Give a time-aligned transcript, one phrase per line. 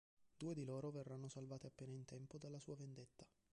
[0.35, 3.23] Due di loro verranno salvate appena in tempo dalla sua vendetta.